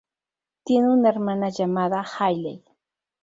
Tiene 0.63 0.89
una 0.91 1.09
hermana 1.09 1.49
llamada 1.49 2.03
Hayley. 2.17 2.63